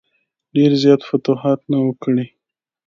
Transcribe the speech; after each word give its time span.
ډېر 0.55 0.71
زیات 0.83 1.01
فتوحات 1.09 1.59
نه 1.71 1.77
وه 1.83 1.93
کړي. 2.03 2.25